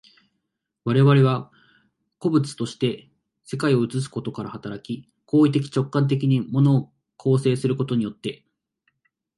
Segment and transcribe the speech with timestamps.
[0.83, 1.51] 我々は
[2.17, 3.11] 個物として
[3.43, 8.43] 世界を映すことから働き、行為的直観的に物を構成することによって、